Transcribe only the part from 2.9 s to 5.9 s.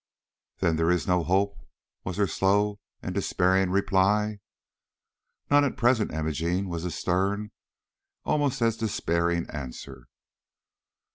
and despairing reply. "None at